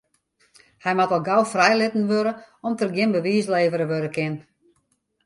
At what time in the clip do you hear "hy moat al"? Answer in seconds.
0.83-1.23